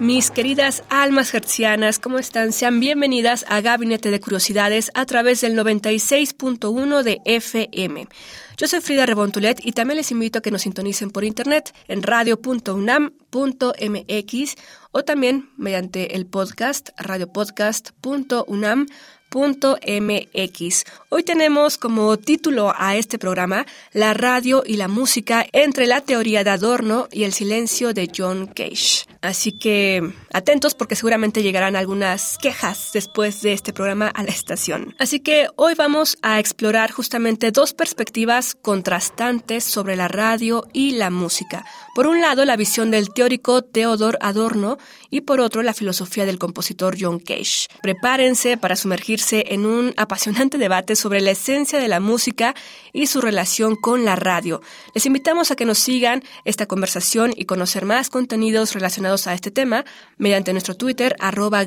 Mis 0.00 0.30
queridas 0.30 0.82
almas 0.88 1.34
hercianas, 1.34 1.98
¿cómo 1.98 2.18
están? 2.18 2.54
Sean 2.54 2.80
bienvenidas 2.80 3.44
a 3.50 3.60
Gabinete 3.60 4.10
de 4.10 4.18
Curiosidades 4.18 4.90
a 4.94 5.04
través 5.04 5.42
del 5.42 5.54
96.1 5.54 7.02
de 7.02 7.20
FM. 7.26 8.08
Yo 8.56 8.66
soy 8.66 8.80
Frida 8.80 9.04
Rebontulet 9.04 9.60
y 9.62 9.72
también 9.72 9.98
les 9.98 10.10
invito 10.10 10.38
a 10.38 10.42
que 10.42 10.50
nos 10.50 10.62
sintonicen 10.62 11.10
por 11.10 11.24
internet 11.24 11.74
en 11.86 12.02
radio.unam.mx 12.02 14.54
o 14.92 15.04
también 15.04 15.50
mediante 15.56 16.16
el 16.16 16.26
podcast 16.26 16.90
radiopodcast.unam.mx 16.98 18.90
mx. 19.32 20.84
Hoy 21.08 21.22
tenemos 21.22 21.78
como 21.78 22.16
título 22.16 22.72
a 22.76 22.96
este 22.96 23.18
programa 23.18 23.64
La 23.92 24.12
radio 24.12 24.64
y 24.66 24.76
la 24.76 24.88
música 24.88 25.46
entre 25.52 25.86
la 25.86 26.00
teoría 26.00 26.42
de 26.42 26.50
Adorno 26.50 27.08
y 27.12 27.24
el 27.24 27.32
silencio 27.32 27.94
de 27.94 28.10
John 28.14 28.48
Cage. 28.48 29.06
Así 29.22 29.52
que 29.52 30.12
atentos 30.32 30.74
porque 30.74 30.96
seguramente 30.96 31.42
llegarán 31.42 31.76
algunas 31.76 32.38
quejas 32.38 32.90
después 32.92 33.42
de 33.42 33.52
este 33.52 33.72
programa 33.72 34.08
a 34.08 34.22
la 34.22 34.30
estación. 34.30 34.94
Así 34.98 35.20
que 35.20 35.48
hoy 35.56 35.74
vamos 35.74 36.16
a 36.22 36.40
explorar 36.40 36.90
justamente 36.90 37.52
dos 37.52 37.72
perspectivas 37.72 38.54
contrastantes 38.54 39.62
sobre 39.62 39.94
la 39.94 40.08
radio 40.08 40.66
y 40.72 40.92
la 40.92 41.10
música. 41.10 41.64
Por 41.94 42.06
un 42.06 42.20
lado, 42.20 42.44
la 42.44 42.56
visión 42.56 42.90
del 42.90 43.12
teórico 43.12 43.62
Theodor 43.62 44.16
Adorno 44.20 44.78
y 45.10 45.22
por 45.22 45.40
otro, 45.40 45.62
la 45.62 45.74
filosofía 45.74 46.26
del 46.26 46.38
compositor 46.38 46.96
John 46.98 47.18
Cage. 47.18 47.68
Prepárense 47.82 48.56
para 48.56 48.76
sumergirse 48.76 49.44
en 49.48 49.66
un 49.66 49.94
apasionante 49.96 50.58
debate 50.58 50.96
sobre 50.96 51.20
la 51.20 51.32
esencia 51.32 51.78
de 51.78 51.88
la 51.88 52.00
música 52.00 52.54
y 52.92 53.06
su 53.06 53.20
relación 53.20 53.76
con 53.76 54.04
la 54.04 54.16
radio. 54.16 54.60
Les 54.94 55.06
invitamos 55.06 55.50
a 55.50 55.56
que 55.56 55.64
nos 55.64 55.78
sigan 55.78 56.22
esta 56.44 56.66
conversación 56.66 57.32
y 57.36 57.44
conocer 57.44 57.84
más 57.84 58.10
contenidos 58.10 58.74
relacionados 58.74 59.26
a 59.26 59.34
este 59.34 59.50
tema 59.50 59.84
mediante 60.18 60.52
nuestro 60.52 60.76
Twitter 60.76 61.16
arroba. 61.18 61.60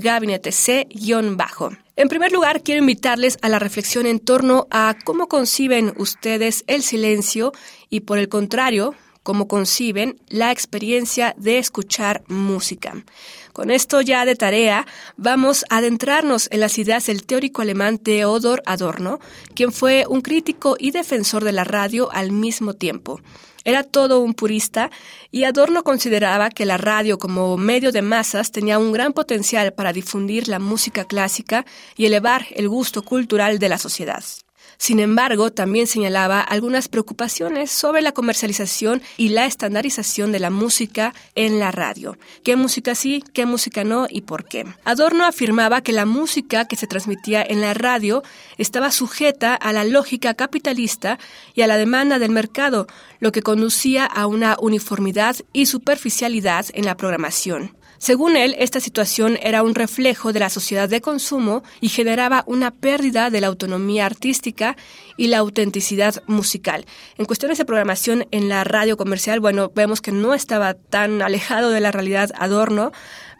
En 1.96 2.10
primer 2.10 2.32
lugar, 2.32 2.64
quiero 2.64 2.80
invitarles 2.80 3.38
a 3.42 3.50
la 3.50 3.60
reflexión 3.60 4.06
en 4.06 4.20
torno 4.20 4.68
a 4.72 4.96
cómo 5.04 5.28
conciben 5.28 5.94
ustedes 5.98 6.64
el 6.68 6.84
silencio 6.84 7.54
y, 7.90 8.02
por 8.02 8.18
el 8.18 8.30
contrario, 8.30 8.96
cómo 9.24 9.48
conciben 9.48 10.20
la 10.28 10.52
experiencia 10.52 11.34
de 11.38 11.58
escuchar 11.58 12.24
música. 12.28 13.04
Con 13.54 13.72
esto 13.72 14.02
ya 14.02 14.26
de 14.26 14.36
tarea, 14.36 14.86
vamos 15.16 15.66
a 15.70 15.78
adentrarnos 15.78 16.48
en 16.52 16.60
las 16.60 16.78
ideas 16.78 17.06
del 17.06 17.24
teórico 17.24 17.62
alemán 17.62 17.98
Theodor 17.98 18.62
Adorno, 18.66 19.20
quien 19.56 19.72
fue 19.72 20.06
un 20.08 20.22
crítico 20.22 20.76
y 20.78 20.92
defensor 20.92 21.44
de 21.44 21.52
la 21.52 21.64
radio 21.64 22.12
al 22.12 22.32
mismo 22.32 22.74
tiempo. 22.74 23.22
Era 23.66 23.84
todo 23.84 24.20
un 24.20 24.34
purista 24.34 24.92
y 25.32 25.46
Adorno 25.46 25.84
consideraba 25.84 26.50
que 26.50 26.66
la 26.66 26.78
radio 26.78 27.18
como 27.18 27.56
medio 27.56 27.92
de 27.92 28.02
masas 28.02 28.52
tenía 28.52 28.78
un 28.78 28.92
gran 28.92 29.14
potencial 29.14 29.74
para 29.74 29.94
difundir 29.94 30.50
la 30.50 30.60
música 30.60 31.06
clásica 31.06 31.66
y 31.96 32.06
elevar 32.06 32.48
el 32.52 32.68
gusto 32.68 33.04
cultural 33.04 33.60
de 33.60 33.70
la 33.70 33.78
sociedad. 33.78 34.24
Sin 34.84 35.00
embargo, 35.00 35.50
también 35.50 35.88
señalaba 35.88 36.42
algunas 36.42 36.90
preocupaciones 36.90 37.72
sobre 37.72 38.02
la 38.02 38.12
comercialización 38.12 39.02
y 39.16 39.30
la 39.30 39.46
estandarización 39.46 40.34
de 40.34 40.42
la 40.42 40.50
música 40.50 41.14
en 41.36 41.58
la 41.58 41.72
radio. 41.72 42.18
¿Qué 42.44 42.58
música 42.58 42.94
sí, 42.94 43.24
qué 43.32 43.46
música 43.46 43.86
no 43.86 44.08
y 44.10 44.24
por 44.24 44.44
qué? 44.44 44.66
Adorno 44.84 45.24
afirmaba 45.24 45.80
que 45.80 45.94
la 45.94 46.06
música 46.06 46.68
que 46.68 46.76
se 46.76 46.86
transmitía 46.86 47.42
en 47.42 47.62
la 47.62 47.74
radio 47.74 48.24
estaba 48.58 48.92
sujeta 48.92 49.56
a 49.56 49.72
la 49.72 49.86
lógica 49.86 50.34
capitalista 50.34 51.18
y 51.56 51.62
a 51.62 51.68
la 51.68 51.78
demanda 51.78 52.20
del 52.20 52.32
mercado, 52.32 52.88
lo 53.22 53.32
que 53.32 53.42
conducía 53.42 54.06
a 54.06 54.28
una 54.28 54.58
uniformidad 54.60 55.38
y 55.54 55.68
superficialidad 55.68 56.66
en 56.74 56.84
la 56.84 56.98
programación. 56.98 57.74
Según 58.04 58.36
él, 58.36 58.54
esta 58.60 58.82
situación 58.82 59.40
era 59.42 59.64
un 59.64 59.76
reflejo 59.76 60.34
de 60.34 60.42
la 60.42 60.50
sociedad 60.50 60.90
de 60.90 61.00
consumo 61.00 61.64
y 61.80 61.88
generaba 61.88 62.44
una 62.48 62.72
pérdida 62.72 63.30
de 63.30 63.40
la 63.40 63.48
autonomía 63.48 64.06
artística 64.06 64.76
y 65.16 65.28
la 65.28 65.38
autenticidad 65.38 66.22
musical. 66.28 66.86
En 67.18 67.24
cuestiones 67.24 67.60
de 67.60 67.64
programación 67.64 68.28
en 68.32 68.50
la 68.50 68.66
radio 68.66 68.98
comercial, 68.98 69.40
bueno, 69.40 69.72
vemos 69.74 70.02
que 70.02 70.12
no 70.12 70.34
estaba 70.34 70.74
tan 70.74 71.22
alejado 71.22 71.70
de 71.70 71.80
la 71.80 71.94
realidad 71.94 72.32
Adorno, 72.38 72.92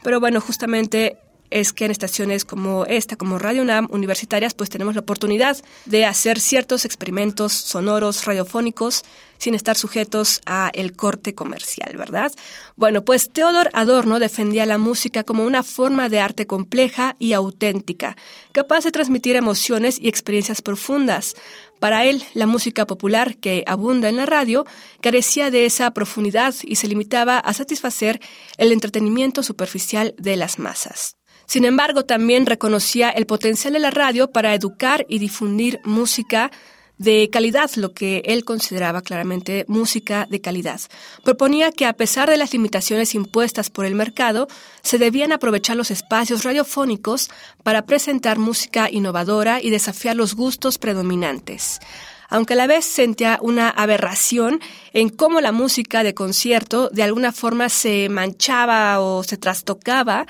pero 0.02 0.22
bueno, 0.22 0.40
justamente 0.40 1.18
es 1.54 1.72
que 1.72 1.86
en 1.86 1.92
estaciones 1.92 2.46
como 2.46 2.86
esta, 2.86 3.16
como 3.16 3.38
Radio 3.38 3.62
UNAM, 3.62 3.88
universitarias, 3.92 4.56
pues 4.56 4.72
tenemos 4.72 4.96
la 4.96 5.02
oportunidad 5.02 5.56
de 5.86 6.06
hacer 6.06 6.40
ciertos 6.40 6.84
experimentos 6.84 7.54
sonoros, 7.54 8.26
radiofónicos, 8.26 9.04
sin 9.38 9.54
estar 9.54 9.76
sujetos 9.76 10.42
a 10.46 10.72
el 10.74 10.96
corte 10.96 11.36
comercial, 11.36 11.96
¿verdad? 11.96 12.32
Bueno, 12.76 13.04
pues 13.04 13.30
Theodor 13.30 13.70
Adorno 13.74 14.18
defendía 14.18 14.66
la 14.66 14.78
música 14.78 15.24
como 15.24 15.44
una 15.44 15.62
forma 15.64 16.10
de 16.10 16.20
arte 16.20 16.48
compleja 16.48 17.16
y 17.20 17.34
auténtica, 17.34 18.18
capaz 18.52 18.84
de 18.86 18.92
transmitir 18.92 19.36
emociones 19.36 20.00
y 20.00 20.08
experiencias 20.08 20.62
profundas. 20.62 21.36
Para 21.80 22.06
él, 22.06 22.24
la 22.34 22.48
música 22.48 22.88
popular 22.88 23.36
que 23.36 23.64
abunda 23.68 24.10
en 24.10 24.16
la 24.16 24.26
radio 24.26 24.66
carecía 25.02 25.52
de 25.52 25.66
esa 25.66 25.92
profundidad 25.92 26.56
y 26.64 26.78
se 26.78 26.88
limitaba 26.88 27.38
a 27.38 27.54
satisfacer 27.54 28.22
el 28.58 28.72
entretenimiento 28.72 29.44
superficial 29.44 30.16
de 30.18 30.38
las 30.38 30.58
masas. 30.58 31.18
Sin 31.46 31.66
embargo, 31.66 32.04
también 32.04 32.46
reconocía 32.46 33.10
el 33.10 33.26
potencial 33.26 33.74
de 33.74 33.80
la 33.80 33.92
radio 33.92 34.32
para 34.32 34.54
educar 34.54 35.06
y 35.10 35.20
difundir 35.20 35.80
música 35.84 36.52
de 36.98 37.30
calidad, 37.32 37.70
lo 37.76 37.94
que 37.94 38.22
él 38.26 38.46
consideraba 38.46 39.02
claramente 39.02 39.66
música 39.68 40.28
de 40.30 40.42
calidad. 40.42 40.80
Proponía 41.24 41.72
que 41.72 41.86
a 41.86 41.94
pesar 41.94 42.30
de 42.30 42.38
las 42.38 42.54
limitaciones 42.54 43.16
impuestas 43.16 43.70
por 43.70 43.86
el 43.86 43.96
mercado, 43.96 44.48
se 44.84 44.98
debían 44.98 45.32
aprovechar 45.32 45.76
los 45.76 45.92
espacios 45.92 46.44
radiofónicos 46.44 47.30
para 47.64 47.86
presentar 47.86 48.38
música 48.38 48.90
innovadora 48.92 49.62
y 49.62 49.70
desafiar 49.70 50.16
los 50.16 50.36
gustos 50.36 50.78
predominantes 50.78 51.80
aunque 52.34 52.54
a 52.54 52.58
la 52.58 52.66
vez 52.66 52.84
sentía 52.86 53.38
una 53.44 53.70
aberración 53.70 54.60
en 54.94 55.10
cómo 55.10 55.40
la 55.40 55.52
música 55.52 56.02
de 56.02 56.16
concierto 56.16 56.90
de 56.90 57.04
alguna 57.04 57.32
forma 57.32 57.70
se 57.70 58.10
manchaba 58.10 59.00
o 59.02 59.24
se 59.24 59.38
trastocaba 59.38 60.26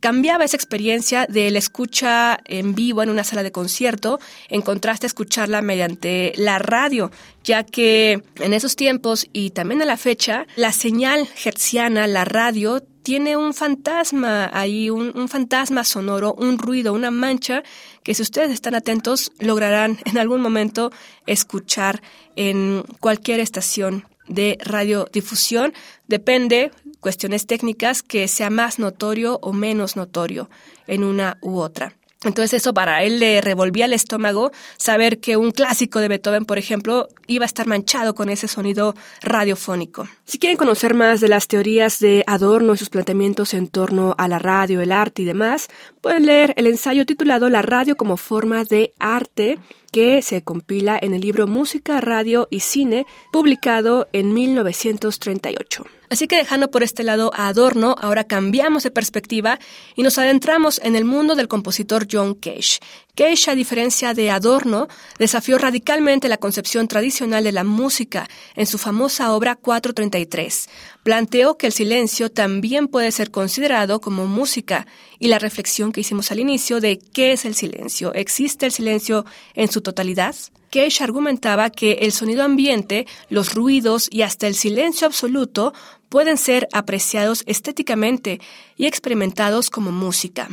cambiaba 0.00 0.44
esa 0.44 0.56
experiencia 0.56 1.26
de 1.26 1.50
la 1.50 1.58
escucha 1.58 2.38
en 2.44 2.74
vivo 2.74 3.02
en 3.02 3.10
una 3.10 3.24
sala 3.24 3.42
de 3.42 3.52
concierto 3.52 4.20
en 4.48 4.62
contraste 4.62 5.06
a 5.06 5.08
escucharla 5.08 5.62
mediante 5.62 6.32
la 6.36 6.58
radio, 6.58 7.10
ya 7.44 7.64
que 7.64 8.22
en 8.36 8.54
esos 8.54 8.76
tiempos 8.76 9.26
y 9.32 9.50
también 9.50 9.82
a 9.82 9.86
la 9.86 9.96
fecha, 9.96 10.46
la 10.56 10.72
señal 10.72 11.28
hertziana, 11.44 12.06
la 12.06 12.24
radio, 12.24 12.82
tiene 13.02 13.36
un 13.36 13.54
fantasma 13.54 14.50
ahí, 14.52 14.90
un, 14.90 15.16
un, 15.16 15.28
fantasma 15.28 15.82
sonoro, 15.84 16.34
un 16.34 16.58
ruido, 16.58 16.92
una 16.92 17.10
mancha 17.10 17.62
que 18.02 18.12
si 18.12 18.20
ustedes 18.20 18.50
están 18.50 18.74
atentos 18.74 19.32
lograrán 19.38 19.98
en 20.04 20.18
algún 20.18 20.42
momento 20.42 20.92
escuchar 21.26 22.02
en 22.36 22.84
cualquier 23.00 23.40
estación 23.40 24.04
de 24.28 24.58
radiodifusión. 24.60 25.72
Depende, 26.06 26.70
cuestiones 27.00 27.46
técnicas, 27.46 28.02
que 28.02 28.28
sea 28.28 28.50
más 28.50 28.78
notorio 28.78 29.38
o 29.42 29.52
menos 29.52 29.96
notorio 29.96 30.48
en 30.86 31.04
una 31.04 31.38
u 31.42 31.58
otra. 31.58 31.94
Entonces 32.24 32.54
eso 32.54 32.74
para 32.74 33.04
él 33.04 33.20
le 33.20 33.40
revolvía 33.40 33.84
el 33.84 33.92
estómago 33.92 34.50
saber 34.76 35.20
que 35.20 35.36
un 35.36 35.52
clásico 35.52 36.00
de 36.00 36.08
Beethoven, 36.08 36.46
por 36.46 36.58
ejemplo, 36.58 37.08
iba 37.28 37.44
a 37.44 37.46
estar 37.46 37.68
manchado 37.68 38.16
con 38.16 38.28
ese 38.28 38.48
sonido 38.48 38.96
radiofónico. 39.22 40.08
Si 40.24 40.40
quieren 40.40 40.56
conocer 40.56 40.94
más 40.94 41.20
de 41.20 41.28
las 41.28 41.46
teorías 41.46 42.00
de 42.00 42.24
Adorno 42.26 42.74
y 42.74 42.76
sus 42.76 42.90
planteamientos 42.90 43.54
en 43.54 43.68
torno 43.68 44.16
a 44.18 44.26
la 44.26 44.40
radio, 44.40 44.80
el 44.80 44.90
arte 44.90 45.22
y 45.22 45.26
demás, 45.26 45.68
pueden 46.00 46.26
leer 46.26 46.54
el 46.56 46.66
ensayo 46.66 47.06
titulado 47.06 47.48
La 47.50 47.62
radio 47.62 47.96
como 47.96 48.16
forma 48.16 48.64
de 48.64 48.94
arte 48.98 49.60
que 49.92 50.20
se 50.20 50.42
compila 50.42 50.98
en 51.00 51.14
el 51.14 51.20
libro 51.20 51.46
Música, 51.46 52.00
Radio 52.00 52.48
y 52.50 52.60
Cine, 52.60 53.06
publicado 53.30 54.08
en 54.12 54.34
1938. 54.34 55.84
Así 56.10 56.26
que 56.26 56.36
dejando 56.36 56.70
por 56.70 56.82
este 56.82 57.02
lado 57.02 57.30
a 57.34 57.48
Adorno, 57.48 57.94
ahora 58.00 58.24
cambiamos 58.24 58.82
de 58.82 58.90
perspectiva 58.90 59.58
y 59.94 60.02
nos 60.02 60.18
adentramos 60.18 60.80
en 60.82 60.96
el 60.96 61.04
mundo 61.04 61.34
del 61.34 61.48
compositor 61.48 62.06
John 62.10 62.34
Cage. 62.34 62.80
Cage, 63.14 63.50
a 63.50 63.54
diferencia 63.54 64.14
de 64.14 64.30
Adorno, 64.30 64.88
desafió 65.18 65.58
radicalmente 65.58 66.28
la 66.28 66.36
concepción 66.36 66.88
tradicional 66.88 67.44
de 67.44 67.52
la 67.52 67.64
música 67.64 68.28
en 68.54 68.66
su 68.66 68.78
famosa 68.78 69.32
obra 69.32 69.56
433. 69.56 70.68
Planteó 71.08 71.56
que 71.56 71.68
el 71.68 71.72
silencio 71.72 72.30
también 72.30 72.86
puede 72.86 73.12
ser 73.12 73.30
considerado 73.30 73.98
como 73.98 74.26
música 74.26 74.86
y 75.18 75.28
la 75.28 75.38
reflexión 75.38 75.90
que 75.90 76.02
hicimos 76.02 76.30
al 76.30 76.38
inicio 76.38 76.82
de 76.82 76.98
qué 76.98 77.32
es 77.32 77.46
el 77.46 77.54
silencio. 77.54 78.12
¿Existe 78.12 78.66
el 78.66 78.72
silencio 78.72 79.24
en 79.54 79.72
su 79.72 79.80
totalidad? 79.80 80.36
Cage 80.70 81.02
argumentaba 81.02 81.70
que 81.70 81.92
el 82.02 82.12
sonido 82.12 82.42
ambiente, 82.42 83.06
los 83.30 83.54
ruidos 83.54 84.08
y 84.10 84.20
hasta 84.20 84.46
el 84.48 84.54
silencio 84.54 85.06
absoluto 85.06 85.72
pueden 86.10 86.36
ser 86.36 86.68
apreciados 86.74 87.42
estéticamente 87.46 88.38
y 88.76 88.84
experimentados 88.84 89.70
como 89.70 89.90
música. 89.90 90.50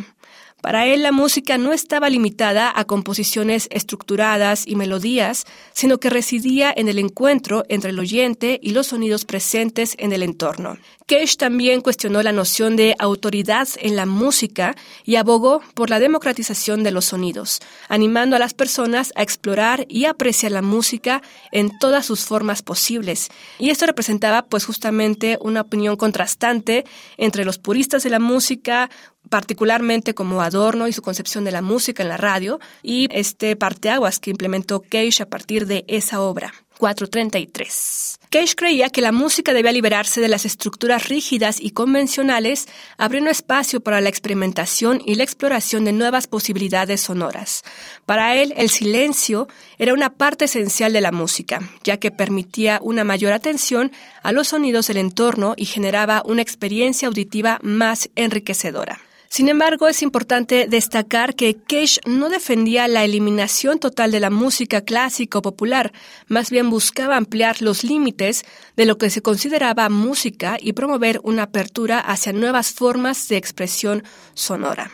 Para 0.66 0.88
él 0.88 1.04
la 1.04 1.12
música 1.12 1.60
no 1.60 1.74
estaba 1.74 2.10
limitada 2.10 2.74
a 2.76 2.86
composiciones 2.86 3.68
estructuradas 3.70 4.66
y 4.66 4.76
melodías, 4.76 5.46
sino 5.74 6.00
que 6.00 6.10
residía 6.10 6.74
en 6.76 6.88
el 6.88 6.98
encuentro 6.98 7.66
entre 7.70 7.92
el 7.92 8.00
oyente 8.00 8.60
y 8.64 8.72
los 8.72 8.88
sonidos 8.88 9.26
presentes 9.26 9.94
en 10.00 10.12
el 10.12 10.24
entorno. 10.24 10.80
Cage 11.08 11.36
también 11.38 11.82
cuestionó 11.82 12.24
la 12.24 12.32
noción 12.32 12.76
de 12.76 12.96
autoridad 12.98 13.68
en 13.78 13.96
la 13.96 14.08
música 14.08 14.76
y 15.04 15.18
abogó 15.18 15.62
por 15.76 15.92
la 15.92 16.00
democratización 16.00 16.82
de 16.82 16.90
los 16.90 17.06
sonidos, 17.06 17.60
animando 17.88 18.36
a 18.36 18.40
las 18.40 18.56
personas 18.56 19.14
a 19.16 19.22
explorar 19.22 19.86
y 19.88 20.06
apreciar 20.06 20.52
la 20.52 20.64
música 20.64 21.22
en 21.52 21.78
todas 21.78 22.08
sus 22.08 22.22
formas 22.22 22.64
posibles. 22.64 23.30
Y 23.60 23.70
esto 23.70 23.86
representaba 23.86 24.48
pues 24.48 24.66
justamente 24.66 25.38
una 25.42 25.62
opinión 25.62 25.96
contrastante 25.96 26.86
entre 27.18 27.46
los 27.46 27.60
puristas 27.60 28.02
de 28.02 28.10
la 28.10 28.18
música, 28.20 28.90
particularmente 29.30 30.13
como 30.13 30.42
Adorno 30.42 30.88
y 30.88 30.94
su 30.94 31.01
concepción 31.01 31.44
de 31.44 31.51
la 31.51 31.62
música 31.62 32.04
en 32.04 32.10
la 32.10 32.18
radio, 32.18 32.60
y 32.83 33.07
este 33.12 33.56
parteaguas 33.56 34.19
que 34.19 34.31
implementó 34.31 34.81
Cage 34.81 35.24
a 35.24 35.30
partir 35.30 35.68
de 35.68 35.86
esa 35.88 36.22
obra. 36.22 36.54
433. 36.77 38.19
Cage 38.30 38.56
creía 38.56 38.89
que 38.89 39.01
la 39.01 39.12
música 39.12 39.54
debía 39.54 39.72
liberarse 39.72 40.19
de 40.19 40.27
las 40.27 40.45
estructuras 40.45 41.07
rígidas 41.07 41.60
y 41.62 41.72
convencionales, 41.72 42.68
abriendo 42.98 43.30
espacio 43.30 43.80
para 43.80 44.01
la 44.01 44.10
experimentación 44.10 45.01
y 45.06 45.16
la 45.16 45.24
exploración 45.24 45.86
de 45.86 45.94
nuevas 45.94 46.27
posibilidades 46.27 47.01
sonoras. 47.01 47.63
Para 48.06 48.36
él, 48.36 48.54
el 48.57 48.69
silencio 48.69 49.48
era 49.77 49.94
una 49.94 50.13
parte 50.13 50.45
esencial 50.45 50.92
de 50.94 51.01
la 51.01 51.12
música, 51.12 51.62
ya 51.83 51.98
que 51.98 52.12
permitía 52.12 52.80
una 52.81 53.04
mayor 53.04 53.31
atención 53.31 53.92
a 54.22 54.31
los 54.31 54.50
sonidos 54.50 54.88
del 54.88 54.98
entorno 54.98 55.54
y 55.56 55.66
generaba 55.66 56.24
una 56.25 56.42
experiencia 56.42 57.07
auditiva 57.07 57.60
más 57.62 58.10
enriquecedora. 58.16 59.00
Sin 59.30 59.50
embargo, 59.50 59.88
es 59.88 60.01
importante 60.01 60.68
destacar 60.69 61.36
que 61.36 61.56
Cage 61.56 62.00
no 62.06 62.30
defendía 62.30 62.88
la 62.88 63.04
eliminación 63.04 63.80
total 63.80 64.12
de 64.12 64.19
la 64.19 64.30
música 64.30 64.81
clásica 64.81 65.39
o 65.39 65.42
popular, 65.42 65.92
más 66.27 66.50
bien 66.50 66.69
buscaba 66.69 67.18
ampliar 67.18 67.62
los 67.62 67.83
límites 67.83 68.45
de 68.75 68.86
lo 68.86 68.98
que 68.98 69.10
se 69.10 69.22
consideraba 69.22 69.89
música 69.89 70.57
y 70.62 70.74
promover 70.74 71.19
una 71.24 71.44
apertura 71.44 72.00
hacia 72.00 72.33
nuevas 72.33 72.72
formas 72.72 73.27
de 73.27 73.38
expresión 73.38 74.04
sonora. 74.33 74.92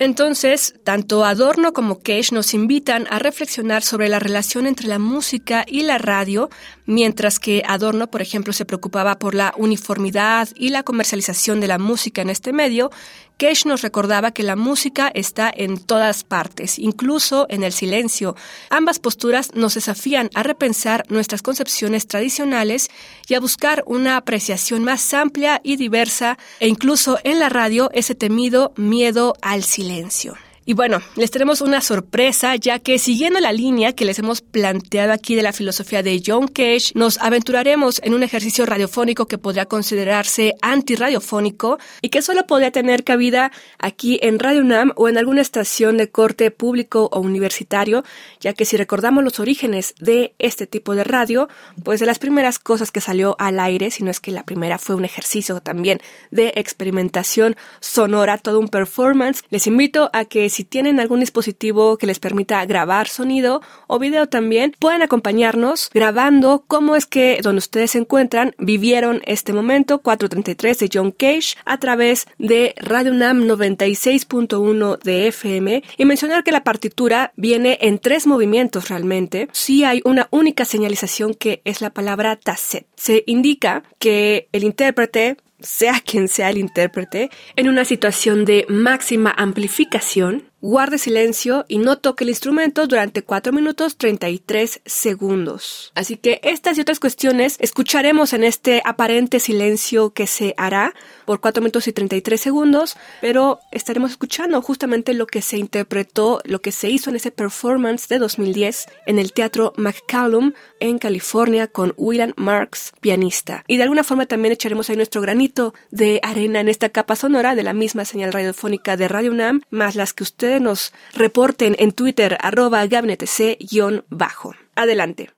Entonces, 0.00 0.74
tanto 0.84 1.24
Adorno 1.24 1.72
como 1.72 1.98
Cage 1.98 2.32
nos 2.32 2.54
invitan 2.54 3.08
a 3.10 3.18
reflexionar 3.18 3.82
sobre 3.82 4.08
la 4.08 4.20
relación 4.20 4.68
entre 4.68 4.86
la 4.86 5.00
música 5.00 5.64
y 5.66 5.82
la 5.82 5.98
radio, 5.98 6.50
mientras 6.86 7.40
que 7.40 7.64
Adorno, 7.66 8.08
por 8.08 8.22
ejemplo, 8.22 8.52
se 8.52 8.64
preocupaba 8.64 9.18
por 9.18 9.34
la 9.34 9.52
uniformidad 9.56 10.48
y 10.54 10.68
la 10.68 10.84
comercialización 10.84 11.60
de 11.60 11.66
la 11.66 11.78
música 11.78 12.22
en 12.22 12.30
este 12.30 12.52
medio, 12.52 12.92
Cage 13.38 13.68
nos 13.68 13.82
recordaba 13.82 14.32
que 14.32 14.42
la 14.42 14.56
música 14.56 15.12
está 15.14 15.48
en 15.54 15.78
todas 15.78 16.24
partes, 16.24 16.76
incluso 16.76 17.46
en 17.48 17.62
el 17.62 17.72
silencio. 17.72 18.34
Ambas 18.68 18.98
posturas 18.98 19.54
nos 19.54 19.74
desafían 19.74 20.28
a 20.34 20.42
repensar 20.42 21.04
nuestras 21.08 21.40
concepciones 21.40 22.08
tradicionales 22.08 22.90
y 23.28 23.34
a 23.34 23.40
buscar 23.40 23.84
una 23.86 24.16
apreciación 24.16 24.82
más 24.82 25.14
amplia 25.14 25.60
y 25.62 25.76
diversa 25.76 26.36
e 26.58 26.66
incluso 26.66 27.20
en 27.22 27.38
la 27.38 27.48
radio 27.48 27.90
ese 27.94 28.16
temido 28.16 28.72
miedo 28.76 29.34
al 29.40 29.62
silencio. 29.62 30.36
Y 30.68 30.74
bueno, 30.74 31.00
les 31.16 31.30
tenemos 31.30 31.62
una 31.62 31.80
sorpresa, 31.80 32.54
ya 32.56 32.78
que 32.78 32.98
siguiendo 32.98 33.40
la 33.40 33.52
línea 33.52 33.94
que 33.94 34.04
les 34.04 34.18
hemos 34.18 34.42
planteado 34.42 35.14
aquí 35.14 35.34
de 35.34 35.40
la 35.40 35.54
filosofía 35.54 36.02
de 36.02 36.22
John 36.22 36.46
Cage, 36.46 36.92
nos 36.94 37.16
aventuraremos 37.16 38.02
en 38.04 38.12
un 38.12 38.22
ejercicio 38.22 38.66
radiofónico 38.66 39.24
que 39.24 39.38
podría 39.38 39.64
considerarse 39.64 40.56
antirradiofónico 40.60 41.78
y 42.02 42.10
que 42.10 42.20
solo 42.20 42.46
podría 42.46 42.70
tener 42.70 43.02
cabida 43.02 43.50
aquí 43.78 44.18
en 44.20 44.38
Radio 44.38 44.60
UNAM 44.60 44.92
o 44.96 45.08
en 45.08 45.16
alguna 45.16 45.40
estación 45.40 45.96
de 45.96 46.10
corte 46.10 46.50
público 46.50 47.08
o 47.12 47.20
universitario, 47.20 48.04
ya 48.38 48.52
que 48.52 48.66
si 48.66 48.76
recordamos 48.76 49.24
los 49.24 49.40
orígenes 49.40 49.94
de 50.00 50.34
este 50.38 50.66
tipo 50.66 50.94
de 50.94 51.04
radio, 51.04 51.48
pues 51.82 51.98
de 51.98 52.04
las 52.04 52.18
primeras 52.18 52.58
cosas 52.58 52.90
que 52.90 53.00
salió 53.00 53.36
al 53.38 53.58
aire, 53.58 53.90
si 53.90 54.04
no 54.04 54.10
es 54.10 54.20
que 54.20 54.32
la 54.32 54.44
primera 54.44 54.78
fue 54.78 54.96
un 54.96 55.06
ejercicio 55.06 55.62
también 55.62 56.02
de 56.30 56.52
experimentación 56.56 57.56
sonora, 57.80 58.36
todo 58.36 58.60
un 58.60 58.68
performance, 58.68 59.42
les 59.48 59.66
invito 59.66 60.10
a 60.12 60.26
que 60.26 60.50
si 60.58 60.64
tienen 60.64 60.98
algún 60.98 61.20
dispositivo 61.20 61.98
que 61.98 62.08
les 62.08 62.18
permita 62.18 62.66
grabar 62.66 63.06
sonido 63.06 63.62
o 63.86 64.00
video 64.00 64.28
también, 64.28 64.74
pueden 64.80 65.02
acompañarnos 65.02 65.88
grabando 65.94 66.64
cómo 66.66 66.96
es 66.96 67.06
que 67.06 67.38
donde 67.44 67.60
ustedes 67.60 67.92
se 67.92 67.98
encuentran 67.98 68.56
vivieron 68.58 69.22
este 69.26 69.52
momento 69.52 70.00
433 70.00 70.80
de 70.80 70.90
John 70.92 71.12
Cage 71.12 71.54
a 71.64 71.78
través 71.78 72.26
de 72.38 72.74
Radio 72.78 73.14
Nam 73.14 73.44
96.1 73.44 74.98
de 74.98 75.28
FM 75.28 75.84
y 75.96 76.04
mencionar 76.04 76.42
que 76.42 76.50
la 76.50 76.64
partitura 76.64 77.32
viene 77.36 77.78
en 77.80 78.00
tres 78.00 78.26
movimientos 78.26 78.88
realmente. 78.88 79.46
Sí 79.52 79.84
hay 79.84 80.02
una 80.04 80.26
única 80.32 80.64
señalización 80.64 81.34
que 81.34 81.62
es 81.64 81.80
la 81.80 81.90
palabra 81.90 82.34
tacet. 82.34 82.84
Se 82.96 83.22
indica 83.28 83.84
que 84.00 84.48
el 84.50 84.64
intérprete 84.64 85.36
sea 85.60 86.00
quien 86.00 86.28
sea 86.28 86.50
el 86.50 86.58
intérprete, 86.58 87.30
en 87.56 87.68
una 87.68 87.84
situación 87.84 88.44
de 88.44 88.66
máxima 88.68 89.34
amplificación, 89.36 90.44
Guarde 90.60 90.98
silencio 90.98 91.64
y 91.68 91.78
no 91.78 91.98
toque 91.98 92.24
el 92.24 92.30
instrumento 92.30 92.88
durante 92.88 93.22
4 93.22 93.52
minutos 93.52 93.96
33 93.96 94.80
segundos. 94.84 95.92
Así 95.94 96.16
que 96.16 96.40
estas 96.42 96.76
y 96.76 96.80
otras 96.80 96.98
cuestiones 96.98 97.54
escucharemos 97.60 98.32
en 98.32 98.42
este 98.42 98.82
aparente 98.84 99.38
silencio 99.38 100.10
que 100.10 100.26
se 100.26 100.54
hará 100.56 100.94
por 101.26 101.40
4 101.40 101.62
minutos 101.62 101.86
y 101.86 101.92
33 101.92 102.40
segundos, 102.40 102.96
pero 103.20 103.60
estaremos 103.70 104.10
escuchando 104.10 104.60
justamente 104.60 105.14
lo 105.14 105.28
que 105.28 105.42
se 105.42 105.58
interpretó, 105.58 106.40
lo 106.44 106.60
que 106.60 106.72
se 106.72 106.90
hizo 106.90 107.10
en 107.10 107.16
ese 107.16 107.30
performance 107.30 108.08
de 108.08 108.18
2010 108.18 108.86
en 109.06 109.20
el 109.20 109.32
Teatro 109.32 109.74
McCallum 109.76 110.54
en 110.80 110.98
California 110.98 111.68
con 111.68 111.94
William 111.96 112.32
Marks, 112.36 112.94
pianista. 113.00 113.62
Y 113.68 113.76
de 113.76 113.84
alguna 113.84 114.02
forma 114.02 114.26
también 114.26 114.50
echaremos 114.50 114.90
ahí 114.90 114.96
nuestro 114.96 115.20
granito 115.20 115.72
de 115.92 116.18
arena 116.24 116.58
en 116.58 116.68
esta 116.68 116.88
capa 116.88 117.14
sonora 117.14 117.54
de 117.54 117.62
la 117.62 117.74
misma 117.74 118.04
señal 118.04 118.32
radiofónica 118.32 118.96
de 118.96 119.06
Radio 119.06 119.30
UNAM, 119.30 119.62
más 119.70 119.94
las 119.94 120.12
que 120.12 120.24
usted 120.24 120.47
nos 120.60 120.92
reporten 121.14 121.76
en 121.78 121.92
Twitter 121.92 122.36
arroba 122.40 122.84
gabinetec-bajo. 122.86 124.54
Adelante. 124.74 125.37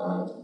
uh, 0.00 0.39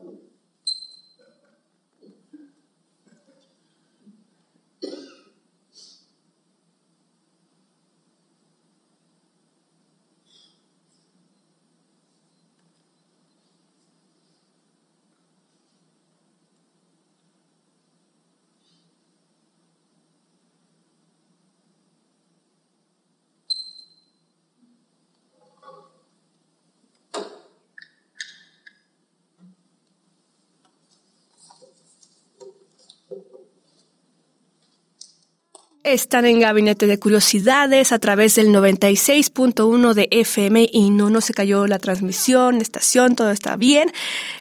Están 35.86 36.26
en 36.26 36.40
Gabinete 36.40 36.88
de 36.88 36.98
Curiosidades 36.98 37.92
a 37.92 38.00
través 38.00 38.34
del 38.34 38.48
96.1 38.48 39.94
de 39.94 40.08
FM 40.10 40.68
y 40.72 40.90
no, 40.90 41.10
no 41.10 41.20
se 41.20 41.32
cayó 41.32 41.68
la 41.68 41.78
transmisión, 41.78 42.60
estación, 42.60 43.14
todo 43.14 43.30
está 43.30 43.54
bien. 43.54 43.92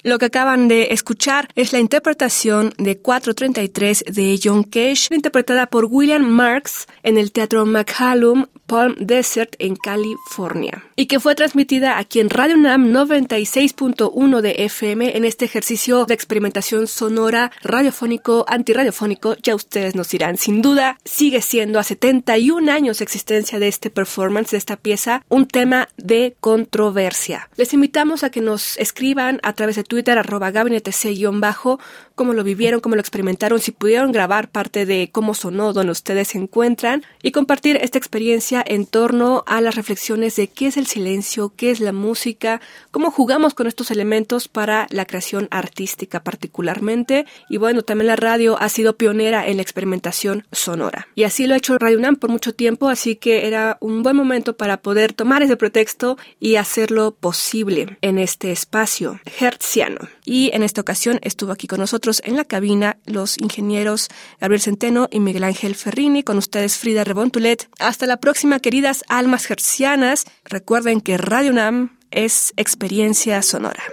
Lo 0.01 0.17
que 0.17 0.25
acaban 0.25 0.67
de 0.67 0.87
escuchar 0.89 1.49
es 1.53 1.71
la 1.71 1.77
interpretación 1.77 2.73
de 2.79 2.97
433 2.97 4.05
de 4.07 4.39
John 4.43 4.63
Cage, 4.63 5.13
interpretada 5.13 5.67
por 5.67 5.85
William 5.85 6.23
Marks 6.23 6.87
en 7.03 7.19
el 7.19 7.31
Teatro 7.31 7.63
McCallum 7.63 8.47
Palm 8.65 8.95
Desert 8.97 9.55
en 9.59 9.75
California 9.75 10.83
y 10.95 11.07
que 11.07 11.19
fue 11.19 11.35
transmitida 11.35 11.97
aquí 11.97 12.19
en 12.19 12.29
Radio 12.29 12.55
NAM 12.57 12.91
96.1 12.91 14.41
de 14.41 14.55
FM 14.65 15.17
en 15.17 15.25
este 15.25 15.45
ejercicio 15.45 16.05
de 16.05 16.13
experimentación 16.13 16.87
sonora 16.87 17.51
radiofónico, 17.61 18.45
antirradiofónico, 18.47 19.35
ya 19.43 19.55
ustedes 19.55 19.95
nos 19.95 20.09
dirán, 20.09 20.37
sin 20.37 20.61
duda 20.61 20.97
sigue 21.03 21.41
siendo 21.41 21.79
a 21.79 21.83
71 21.83 22.71
años 22.71 22.99
de 22.99 23.03
existencia 23.03 23.59
de 23.59 23.67
este 23.67 23.89
performance, 23.89 24.51
de 24.51 24.57
esta 24.57 24.77
pieza, 24.77 25.23
un 25.27 25.47
tema 25.47 25.89
de 25.97 26.35
controversia. 26.39 27.49
Les 27.57 27.73
invitamos 27.73 28.23
a 28.23 28.29
que 28.29 28.41
nos 28.41 28.77
escriban 28.77 29.39
a 29.43 29.53
través 29.53 29.75
de 29.75 29.83
Twitter 29.83 30.17
arroba 30.17 30.51
gabinetec-bajo 30.51 31.79
cómo 32.15 32.33
lo 32.33 32.43
vivieron, 32.43 32.79
cómo 32.79 32.95
lo 32.95 33.01
experimentaron, 33.01 33.59
si 33.59 33.71
pudieron 33.71 34.11
grabar 34.11 34.49
parte 34.49 34.85
de 34.85 35.09
cómo 35.11 35.33
sonó, 35.33 35.73
donde 35.73 35.91
ustedes 35.91 36.29
se 36.29 36.37
encuentran 36.37 37.03
y 37.21 37.31
compartir 37.31 37.77
esta 37.77 37.97
experiencia 37.97 38.63
en 38.65 38.85
torno 38.85 39.43
a 39.45 39.61
las 39.61 39.75
reflexiones 39.75 40.35
de 40.37 40.47
qué 40.47 40.67
es 40.67 40.77
el 40.77 40.84
silencio, 40.85 41.53
qué 41.55 41.71
es 41.71 41.79
la 41.79 41.91
música, 41.91 42.61
cómo 42.91 43.11
jugamos 43.11 43.53
con 43.53 43.67
estos 43.67 43.91
elementos 43.91 44.47
para 44.47 44.87
la 44.89 45.05
creación 45.05 45.47
artística 45.51 46.23
particularmente. 46.23 47.25
Y 47.49 47.57
bueno, 47.57 47.81
también 47.81 48.07
la 48.07 48.15
radio 48.15 48.57
ha 48.59 48.69
sido 48.69 48.97
pionera 48.97 49.47
en 49.47 49.57
la 49.57 49.61
experimentación 49.61 50.45
sonora. 50.51 51.07
Y 51.15 51.23
así 51.23 51.47
lo 51.47 51.53
ha 51.53 51.57
hecho 51.57 51.77
Radio 51.77 51.97
UNAM 51.97 52.15
por 52.15 52.29
mucho 52.29 52.53
tiempo, 52.53 52.89
así 52.89 53.15
que 53.15 53.47
era 53.47 53.77
un 53.81 54.03
buen 54.03 54.15
momento 54.15 54.57
para 54.57 54.77
poder 54.77 55.13
tomar 55.13 55.43
ese 55.43 55.57
pretexto 55.57 56.17
y 56.39 56.55
hacerlo 56.55 57.15
posible 57.15 57.97
en 58.01 58.19
este 58.19 58.51
espacio 58.51 59.19
hertziano. 59.39 60.14
Y 60.25 60.49
en 60.53 60.63
esta 60.63 60.81
ocasión 60.81 61.19
estuvo 61.21 61.51
aquí 61.51 61.67
con 61.67 61.79
nosotros 61.79 62.21
en 62.25 62.35
la 62.35 62.45
cabina 62.45 62.97
los 63.05 63.37
ingenieros 63.37 64.09
Gabriel 64.39 64.61
Centeno 64.61 65.07
y 65.11 65.19
Miguel 65.19 65.43
Ángel 65.43 65.75
Ferrini, 65.75 66.23
con 66.23 66.37
ustedes 66.37 66.77
Frida 66.77 67.03
Rebontulet. 67.03 67.69
Hasta 67.79 68.07
la 68.07 68.17
próxima 68.17 68.59
queridas 68.59 69.03
almas 69.07 69.45
gercianas. 69.45 70.25
Recuerden 70.43 71.01
que 71.01 71.17
Radio 71.17 71.53
Nam 71.53 71.97
es 72.11 72.53
experiencia 72.57 73.41
sonora. 73.41 73.83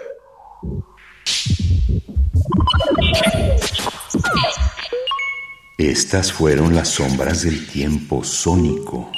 Estas 5.79 6.33
fueron 6.33 6.75
las 6.75 6.89
sombras 6.89 7.43
del 7.43 7.67
tiempo 7.67 8.23
sónico. 8.23 9.11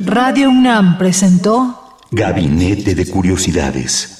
Radio 0.00 0.48
UNAM 0.48 0.96
presentó 0.96 1.98
Gabinete 2.10 2.94
de 2.94 3.06
Curiosidades. 3.06 4.19